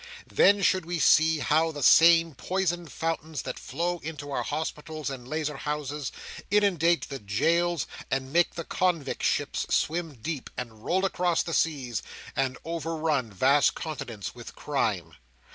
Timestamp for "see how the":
0.97-1.83